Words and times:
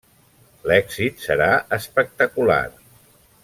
L'èxit 0.71 1.21
serà 1.27 1.49
espectacular. 1.81 2.61